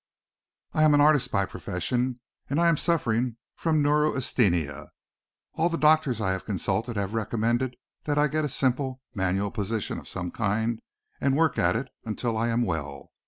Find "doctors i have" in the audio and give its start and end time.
5.77-6.43